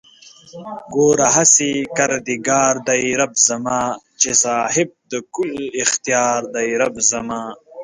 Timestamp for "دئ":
2.87-3.05, 6.55-6.69